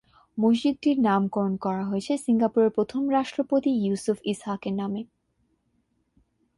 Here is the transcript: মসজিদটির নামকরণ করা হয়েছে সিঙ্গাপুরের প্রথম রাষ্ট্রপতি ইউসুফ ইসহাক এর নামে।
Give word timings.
মসজিদটির 0.37 0.97
নামকরণ 0.99 1.53
করা 1.57 1.83
হয়েছে 1.85 2.13
সিঙ্গাপুরের 2.17 2.71
প্রথম 2.71 3.01
রাষ্ট্রপতি 3.09 3.71
ইউসুফ 3.85 4.17
ইসহাক 4.23 4.63
এর 4.67 4.73
নামে। 4.73 5.01